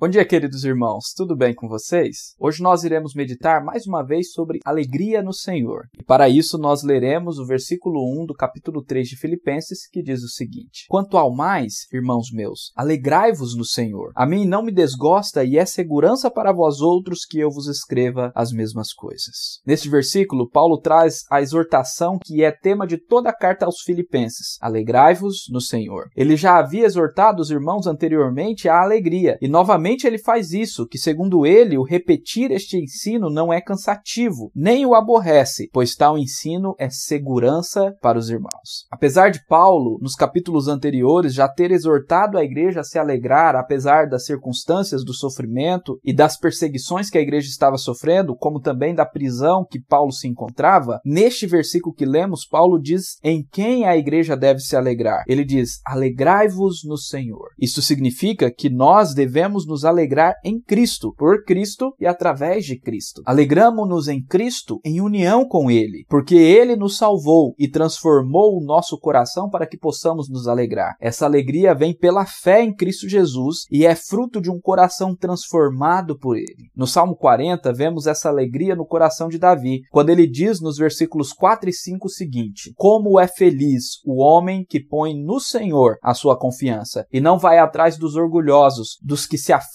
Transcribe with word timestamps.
Bom 0.00 0.06
dia, 0.08 0.24
queridos 0.24 0.62
irmãos. 0.62 1.12
Tudo 1.12 1.34
bem 1.34 1.52
com 1.52 1.66
vocês? 1.66 2.36
Hoje 2.38 2.62
nós 2.62 2.84
iremos 2.84 3.14
meditar 3.14 3.64
mais 3.64 3.84
uma 3.84 4.00
vez 4.00 4.30
sobre 4.30 4.60
alegria 4.64 5.20
no 5.20 5.32
Senhor. 5.32 5.88
E 5.98 6.04
para 6.04 6.28
isso 6.28 6.56
nós 6.56 6.84
leremos 6.84 7.40
o 7.40 7.44
versículo 7.44 7.98
1 8.22 8.26
do 8.26 8.32
capítulo 8.32 8.80
3 8.80 9.08
de 9.08 9.16
Filipenses, 9.16 9.88
que 9.90 10.00
diz 10.00 10.22
o 10.22 10.28
seguinte: 10.28 10.86
Quanto 10.88 11.18
ao 11.18 11.34
mais, 11.34 11.88
irmãos 11.92 12.28
meus, 12.32 12.70
alegrai-vos 12.76 13.56
no 13.56 13.64
Senhor. 13.64 14.12
A 14.14 14.24
mim 14.24 14.46
não 14.46 14.62
me 14.62 14.70
desgosta 14.70 15.42
e 15.42 15.58
é 15.58 15.66
segurança 15.66 16.30
para 16.30 16.52
vós 16.52 16.80
outros 16.80 17.24
que 17.28 17.40
eu 17.40 17.50
vos 17.50 17.66
escreva 17.66 18.30
as 18.36 18.52
mesmas 18.52 18.92
coisas. 18.92 19.60
Neste 19.66 19.88
versículo, 19.88 20.48
Paulo 20.48 20.78
traz 20.80 21.24
a 21.28 21.42
exortação 21.42 22.20
que 22.22 22.44
é 22.44 22.52
tema 22.52 22.86
de 22.86 22.98
toda 22.98 23.30
a 23.30 23.36
carta 23.36 23.66
aos 23.66 23.80
Filipenses: 23.80 24.58
Alegrai-vos 24.60 25.48
no 25.50 25.60
Senhor. 25.60 26.08
Ele 26.14 26.36
já 26.36 26.56
havia 26.56 26.86
exortado 26.86 27.42
os 27.42 27.50
irmãos 27.50 27.88
anteriormente 27.88 28.68
à 28.68 28.80
alegria 28.80 29.36
e 29.42 29.48
novamente 29.48 29.87
ele 30.06 30.18
faz 30.18 30.52
isso, 30.52 30.86
que 30.86 30.98
segundo 30.98 31.46
ele, 31.46 31.78
o 31.78 31.82
repetir 31.82 32.50
este 32.50 32.76
ensino 32.76 33.30
não 33.30 33.52
é 33.52 33.60
cansativo, 33.60 34.50
nem 34.54 34.84
o 34.84 34.94
aborrece, 34.94 35.68
pois 35.72 35.94
tal 35.94 36.18
ensino 36.18 36.74
é 36.78 36.88
segurança 36.90 37.94
para 38.00 38.18
os 38.18 38.30
irmãos. 38.30 38.86
Apesar 38.90 39.30
de 39.30 39.44
Paulo, 39.46 39.98
nos 40.00 40.14
capítulos 40.14 40.68
anteriores, 40.68 41.34
já 41.34 41.48
ter 41.48 41.70
exortado 41.70 42.36
a 42.36 42.44
igreja 42.44 42.80
a 42.80 42.84
se 42.84 42.98
alegrar, 42.98 43.56
apesar 43.56 44.08
das 44.08 44.24
circunstâncias 44.24 45.04
do 45.04 45.14
sofrimento 45.14 45.98
e 46.04 46.12
das 46.12 46.38
perseguições 46.38 47.10
que 47.10 47.18
a 47.18 47.20
igreja 47.20 47.48
estava 47.48 47.76
sofrendo, 47.76 48.36
como 48.36 48.60
também 48.60 48.94
da 48.94 49.06
prisão 49.06 49.66
que 49.68 49.80
Paulo 49.80 50.12
se 50.12 50.28
encontrava, 50.28 51.00
neste 51.04 51.46
versículo 51.46 51.94
que 51.94 52.04
lemos, 52.04 52.46
Paulo 52.46 52.80
diz 52.80 53.18
em 53.22 53.46
quem 53.50 53.84
a 53.84 53.96
igreja 53.96 54.36
deve 54.36 54.60
se 54.60 54.76
alegrar. 54.76 55.24
Ele 55.26 55.44
diz: 55.44 55.80
Alegrai-vos 55.84 56.84
no 56.84 56.96
Senhor. 56.96 57.50
Isso 57.58 57.82
significa 57.82 58.50
que 58.50 58.68
nós 58.68 59.14
devemos 59.14 59.66
nos 59.66 59.77
alegrar 59.84 60.34
em 60.44 60.60
Cristo, 60.60 61.12
por 61.16 61.44
Cristo 61.44 61.92
e 61.98 62.06
através 62.06 62.64
de 62.64 62.78
Cristo. 62.78 63.22
Alegramos-nos 63.24 64.08
em 64.08 64.22
Cristo 64.22 64.80
em 64.84 65.00
união 65.00 65.46
com 65.46 65.70
Ele, 65.70 66.04
porque 66.08 66.34
Ele 66.34 66.76
nos 66.76 66.96
salvou 66.96 67.54
e 67.58 67.68
transformou 67.68 68.56
o 68.56 68.64
nosso 68.64 68.98
coração 68.98 69.48
para 69.48 69.66
que 69.66 69.78
possamos 69.78 70.28
nos 70.28 70.48
alegrar. 70.48 70.94
Essa 71.00 71.26
alegria 71.26 71.74
vem 71.74 71.94
pela 71.94 72.26
fé 72.26 72.62
em 72.62 72.74
Cristo 72.74 73.08
Jesus 73.08 73.64
e 73.70 73.84
é 73.84 73.94
fruto 73.94 74.40
de 74.40 74.50
um 74.50 74.60
coração 74.60 75.14
transformado 75.14 76.18
por 76.18 76.36
Ele. 76.36 76.70
No 76.74 76.86
Salmo 76.86 77.16
40, 77.16 77.72
vemos 77.72 78.06
essa 78.06 78.28
alegria 78.28 78.74
no 78.74 78.86
coração 78.86 79.28
de 79.28 79.38
Davi, 79.38 79.82
quando 79.90 80.10
ele 80.10 80.26
diz 80.26 80.60
nos 80.60 80.76
versículos 80.76 81.32
4 81.32 81.70
e 81.70 81.72
5 81.72 82.06
o 82.06 82.10
seguinte: 82.10 82.72
Como 82.76 83.18
é 83.18 83.26
feliz 83.26 84.00
o 84.04 84.22
homem 84.22 84.64
que 84.68 84.80
põe 84.80 85.14
no 85.14 85.40
Senhor 85.40 85.96
a 86.02 86.14
sua 86.14 86.38
confiança 86.38 87.06
e 87.12 87.20
não 87.20 87.38
vai 87.38 87.58
atrás 87.58 87.96
dos 87.96 88.16
orgulhosos, 88.16 88.98
dos 89.02 89.26
que 89.26 89.38
se 89.38 89.52
afastam 89.52 89.67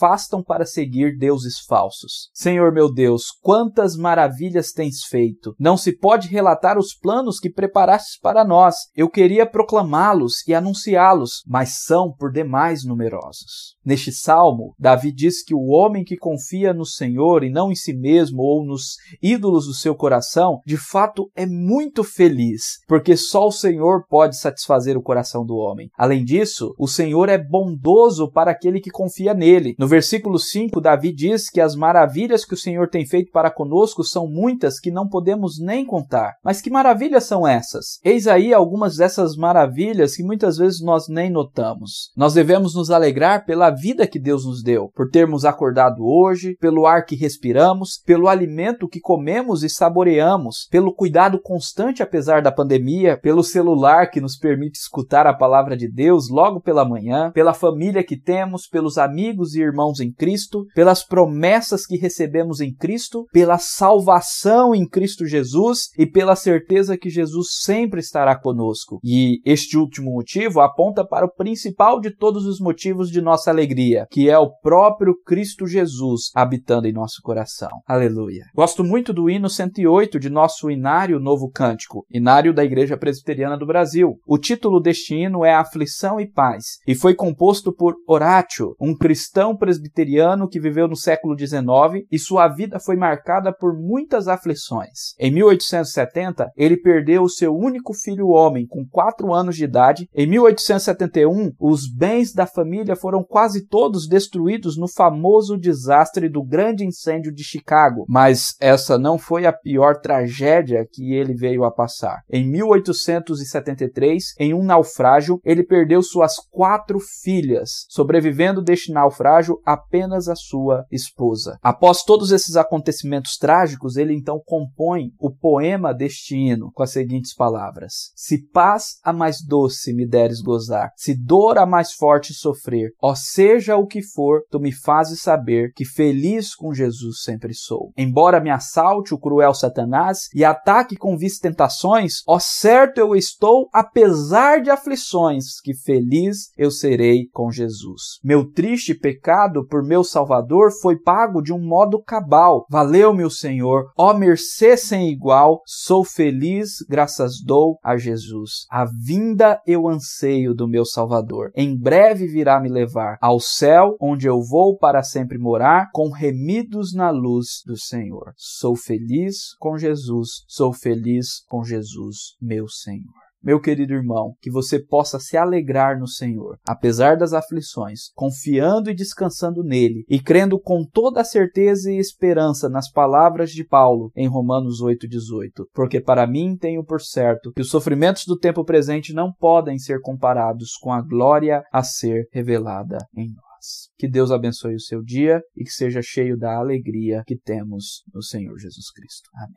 para 0.45 0.66
seguir 0.66 1.17
deuses 1.17 1.59
falsos. 1.59 2.30
Senhor 2.33 2.72
meu 2.72 2.91
Deus, 2.91 3.25
quantas 3.41 3.95
maravilhas 3.95 4.72
tens 4.72 5.03
feito! 5.03 5.55
Não 5.59 5.77
se 5.77 5.91
pode 5.97 6.27
relatar 6.27 6.77
os 6.77 6.94
planos 6.94 7.39
que 7.39 7.50
preparastes 7.50 8.19
para 8.19 8.44
nós. 8.44 8.75
Eu 8.95 9.09
queria 9.09 9.45
proclamá-los 9.45 10.47
e 10.47 10.53
anunciá-los, 10.53 11.44
mas 11.47 11.83
são 11.83 12.11
por 12.11 12.31
demais 12.31 12.83
numerosos. 12.83 13.75
Neste 13.85 14.11
salmo, 14.11 14.73
Davi 14.80 15.11
diz 15.11 15.44
que 15.44 15.53
o 15.53 15.67
homem 15.67 16.03
que 16.03 16.16
confia 16.16 16.73
no 16.73 16.85
Senhor 16.85 17.44
e 17.44 17.50
não 17.50 17.72
em 17.72 17.75
si 17.75 17.94
mesmo 17.94 18.41
ou 18.41 18.66
nos 18.66 18.95
ídolos 19.22 19.66
do 19.66 19.73
seu 19.73 19.95
coração, 19.95 20.59
de 20.66 20.78
fato 20.78 21.30
é 21.35 21.45
muito 21.45 22.03
feliz, 22.03 22.80
porque 22.88 23.17
só 23.17 23.47
o 23.47 23.52
Senhor 23.52 24.05
pode 24.07 24.38
satisfazer 24.38 24.97
o 24.97 25.02
coração 25.02 25.45
do 25.45 25.55
homem. 25.55 25.89
Além 25.97 26.23
disso, 26.23 26.73
o 26.78 26.88
Senhor 26.88 27.30
é 27.30 27.38
bondoso 27.38 28.31
para 28.31 28.52
aquele 28.52 28.80
que 28.80 28.89
confia 28.89 29.33
nele. 29.33 29.75
No 29.83 29.89
versículo 29.89 30.39
5, 30.39 30.79
Davi 30.79 31.11
diz 31.11 31.49
que 31.49 31.59
as 31.59 31.75
maravilhas 31.75 32.45
que 32.45 32.53
o 32.53 32.57
Senhor 32.57 32.87
tem 32.87 33.05
feito 33.05 33.33
para 33.33 33.51
conosco 33.51 34.01
são 34.01 34.25
muitas 34.25 34.79
que 34.79 34.89
não 34.89 35.09
podemos 35.09 35.59
nem 35.59 35.85
contar. 35.85 36.37
Mas 36.41 36.61
que 36.61 36.69
maravilhas 36.69 37.25
são 37.25 37.45
essas? 37.45 37.99
Eis 38.01 38.25
aí 38.25 38.53
algumas 38.53 38.95
dessas 38.95 39.35
maravilhas 39.35 40.16
que 40.16 40.23
muitas 40.23 40.55
vezes 40.55 40.81
nós 40.81 41.09
nem 41.09 41.29
notamos. 41.29 42.13
Nós 42.16 42.33
devemos 42.33 42.73
nos 42.73 42.91
alegrar 42.91 43.45
pela 43.45 43.69
vida 43.72 44.07
que 44.07 44.17
Deus 44.17 44.45
nos 44.45 44.63
deu, 44.63 44.89
por 44.95 45.09
termos 45.09 45.43
acordado 45.43 46.05
hoje, 46.05 46.55
pelo 46.61 46.88
ar 46.88 47.05
que 47.05 47.17
respiramos, 47.17 48.01
pelo 48.05 48.29
alimento 48.29 48.88
que 48.88 49.01
comemos 49.01 49.63
e 49.63 49.69
saboreamos, 49.69 50.66
pelo 50.72 50.95
cuidado 50.95 51.38
constante 51.41 52.01
apesar 52.01 52.41
da 52.41 52.53
pandemia, 52.53 53.19
pelo 53.22 53.43
celular 53.43 54.09
que 54.09 54.22
nos 54.22 54.38
permite 54.38 54.79
escutar 54.79 55.27
a 55.27 55.33
palavra 55.33 55.75
de 55.75 55.91
Deus 55.91 56.29
logo 56.29 56.61
pela 56.61 56.88
manhã, 56.88 57.31
pela 57.33 57.53
família 57.53 58.01
que 58.01 58.16
temos, 58.16 58.66
pelos 58.66 58.97
amigos 58.97 59.55
e 59.55 59.59
irmãos 59.59 59.72
em 60.00 60.11
Cristo, 60.11 60.66
pelas 60.73 61.06
promessas 61.06 61.85
que 61.85 61.97
recebemos 61.97 62.59
em 62.59 62.73
Cristo, 62.73 63.25
pela 63.31 63.57
salvação 63.57 64.73
em 64.73 64.88
Cristo 64.88 65.25
Jesus 65.25 65.89
e 65.97 66.06
pela 66.06 66.35
certeza 66.35 66.97
que 66.97 67.09
Jesus 67.09 67.61
sempre 67.63 68.00
estará 68.00 68.39
conosco. 68.39 69.00
E 69.03 69.41
este 69.45 69.78
último 69.78 70.11
motivo 70.11 70.61
aponta 70.61 71.06
para 71.06 71.25
o 71.25 71.34
principal 71.34 72.00
de 72.00 72.16
todos 72.16 72.45
os 72.45 72.59
motivos 72.59 73.09
de 73.09 73.22
nossa 73.22 73.50
alegria, 73.50 74.06
que 74.09 74.29
é 74.29 74.38
o 74.38 74.51
próprio 74.61 75.16
Cristo 75.25 75.67
Jesus 75.67 76.31
habitando 76.35 76.88
em 76.88 76.94
nosso 76.94 77.22
coração. 77.22 77.69
Aleluia. 77.88 78.45
Gosto 78.55 78.84
muito 78.84 79.13
do 79.13 79.29
hino 79.29 79.50
108 79.50 80.19
de 80.19 80.29
nosso 80.29 80.69
Inário 80.69 81.19
Novo 81.19 81.50
Cântico, 81.50 82.05
Inário 82.09 82.53
da 82.53 82.63
Igreja 82.63 82.97
Presbiteriana 82.97 83.57
do 83.57 83.66
Brasil. 83.66 84.16
O 84.28 84.38
título 84.38 84.79
deste 84.79 85.16
hino 85.16 85.44
é 85.44 85.53
Aflição 85.53 86.19
e 86.19 86.29
Paz 86.29 86.78
e 86.88 86.95
foi 86.95 87.16
composto 87.16 87.73
por 87.73 87.95
Horatio, 88.07 88.75
um 88.79 88.95
cristão 88.95 89.53
presbiteriano 89.58 90.47
que 90.47 90.59
viveu 90.59 90.88
no 90.88 90.96
século 90.96 91.38
XIX 91.38 92.06
e 92.12 92.19
sua 92.19 92.47
vida 92.47 92.80
foi 92.80 92.96
marcada 92.96 93.53
por 93.53 93.74
muitas 93.74 94.28
aflições. 94.28 95.14
Em 95.19 95.31
1870, 95.31 96.52
ele 96.56 96.78
perdeu 96.78 97.28
seu 97.28 97.56
único 97.56 97.94
filho 97.94 98.28
homem 98.30 98.66
com 98.68 98.86
4 98.86 99.34
anos 99.34 99.56
de 99.56 99.64
idade. 99.64 100.08
Em 100.14 100.28
1871, 100.28 101.52
os 101.59 101.88
bens 101.91 102.34
da 102.34 102.46
família 102.46 102.96
foram 102.96 103.24
quase 103.24 103.68
todos 103.68 104.08
destruídos 104.08 104.78
no 104.78 104.88
famoso 104.88 105.58
desastre 105.58 106.30
do 106.30 106.44
grande 106.44 106.85
incêndio 106.85 107.34
de 107.34 107.44
Chicago. 107.44 108.06
Mas 108.08 108.56
essa 108.59 108.97
não 108.97 109.18
foi 109.18 109.46
a 109.46 109.53
pior 109.53 110.00
tragédia 110.00 110.85
que 110.91 111.14
ele 111.14 111.34
veio 111.34 111.64
a 111.64 111.72
passar. 111.72 112.22
Em 112.31 112.47
1873, 112.50 114.35
em 114.40 114.53
um 114.53 114.64
naufrágio, 114.64 115.40
ele 115.44 115.64
perdeu 115.64 116.02
suas 116.02 116.35
quatro 116.52 117.00
filhas, 117.00 117.85
sobrevivendo 117.90 118.62
deste 118.62 118.91
naufrágio 118.91 119.42
apenas 119.65 120.27
a 120.27 120.35
sua 120.35 120.85
esposa. 120.91 121.57
Após 121.61 122.03
todos 122.03 122.31
esses 122.31 122.55
acontecimentos 122.55 123.37
trágicos, 123.37 123.97
ele 123.97 124.13
então 124.13 124.41
compõe 124.45 125.11
o 125.19 125.31
poema 125.31 125.93
deste 125.93 126.35
hino 126.35 126.71
com 126.73 126.83
as 126.83 126.91
seguintes 126.91 127.33
palavras: 127.35 128.11
Se 128.15 128.47
paz 128.49 128.99
a 129.03 129.11
mais 129.13 129.37
doce 129.45 129.93
me 129.93 130.07
deres 130.07 130.41
gozar, 130.41 130.91
se 130.95 131.15
dor 131.15 131.57
a 131.57 131.65
mais 131.65 131.93
forte 131.93 132.33
sofrer, 132.33 132.91
ó 133.01 133.15
seja 133.15 133.75
o 133.75 133.87
que 133.87 134.01
for, 134.01 134.41
tu 134.49 134.59
me 134.59 134.71
fazes 134.71 135.21
saber 135.21 135.71
que 135.73 135.85
feliz 135.85 136.55
com 136.55 136.73
Jesus 136.73 137.23
sempre 137.23 137.53
sou. 137.53 137.91
Embora 137.97 138.39
me 138.39 138.49
assalte 138.49 139.13
o 139.13 139.19
cruel 139.19 139.53
Satanás 139.53 140.27
e 140.33 140.43
ataque 140.43 140.95
com 140.95 141.17
vis 141.17 141.39
tentações, 141.39 142.21
ó 142.27 142.39
certo 142.39 142.99
eu 142.99 143.15
estou, 143.15 143.69
apesar 143.73 144.61
de 144.61 144.69
aflições, 144.69 145.59
que 145.61 145.73
feliz 145.73 146.51
eu 146.57 146.71
serei 146.71 147.27
com 147.31 147.51
Jesus. 147.51 148.19
Meu 148.23 148.49
triste 148.49 148.93
pecado 149.33 149.66
por 149.66 149.83
meu 149.83 150.03
Salvador 150.03 150.71
foi 150.71 150.95
pago 150.95 151.41
de 151.41 151.51
um 151.51 151.59
modo 151.59 152.01
cabal. 152.01 152.66
Valeu-me 152.69 153.23
o 153.23 153.31
Senhor, 153.31 153.91
ó 153.97 154.13
mercê 154.13 154.77
sem 154.77 155.09
igual, 155.09 155.61
sou 155.66 156.05
feliz, 156.05 156.85
graças 156.88 157.41
dou 157.43 157.79
a 157.83 157.97
Jesus. 157.97 158.67
A 158.69 158.85
vinda 158.85 159.59
eu 159.66 159.88
anseio 159.88 160.53
do 160.53 160.67
meu 160.67 160.85
Salvador. 160.85 161.51
Em 161.55 161.75
breve 161.75 162.27
virá 162.27 162.61
me 162.61 162.69
levar 162.69 163.17
ao 163.19 163.39
céu, 163.39 163.95
onde 163.99 164.27
eu 164.27 164.39
vou 164.39 164.77
para 164.77 165.01
sempre 165.01 165.39
morar, 165.39 165.89
com 165.91 166.11
remidos 166.11 166.93
na 166.93 167.09
luz 167.09 167.63
do 167.66 167.75
Senhor. 167.75 168.34
Sou 168.37 168.75
feliz 168.75 169.55
com 169.59 169.78
Jesus, 169.78 170.43
sou 170.47 170.72
feliz 170.72 171.43
com 171.47 171.63
Jesus, 171.63 172.35
meu 172.40 172.67
Senhor. 172.67 173.22
Meu 173.43 173.59
querido 173.59 173.93
irmão, 173.93 174.35
que 174.40 174.49
você 174.49 174.79
possa 174.79 175.19
se 175.19 175.35
alegrar 175.35 175.99
no 175.99 176.07
Senhor, 176.07 176.57
apesar 176.66 177.17
das 177.17 177.34
aflições, 177.34 178.11
confiando 178.16 178.90
e 178.90 178.95
descansando 178.95 179.63
nele 179.63 180.05
e 180.09 180.19
crendo 180.19 180.57
com 180.59 180.85
toda 180.85 181.19
a 181.19 181.25
certeza 181.25 181.91
e 181.91 181.97
esperança 181.97 182.69
nas 182.69 182.90
palavras 182.90 183.51
de 183.51 183.66
Paulo 183.66 184.11
em 184.16 184.28
Romanos 184.28 184.81
8:18, 184.81 185.67
porque 185.73 185.99
para 185.99 186.25
mim 186.25 186.55
tenho 186.55 186.85
por 186.85 187.01
certo 187.01 187.51
que 187.51 187.61
os 187.61 187.69
sofrimentos 187.69 188.25
do 188.25 188.37
tempo 188.37 188.63
presente 188.63 189.13
não 189.13 189.34
podem 189.34 189.78
ser 189.78 189.99
comparados 189.99 190.78
com 190.79 190.93
a 190.93 191.01
glória 191.01 191.63
a 191.72 191.84
ser 191.84 192.28
revelada 192.31 192.97
em 193.16 193.28
nós. 193.28 193.89
Que 193.97 194.07
Deus 194.07 194.31
abençoe 194.31 194.75
o 194.75 194.79
seu 194.79 195.01
dia 195.01 195.41
e 195.55 195.63
que 195.63 195.72
seja 195.72 196.01
cheio 196.01 196.37
da 196.37 196.57
alegria 196.57 197.23
que 197.25 197.37
temos 197.37 198.03
no 198.13 198.22
Senhor 198.22 198.57
Jesus 198.57 198.89
Cristo. 198.91 199.29
Amém. 199.35 199.55